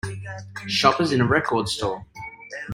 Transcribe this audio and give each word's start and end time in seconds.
Shoppers 0.65 1.11
in 1.11 1.21
a 1.21 1.27
record 1.27 1.69
store. 1.69 2.07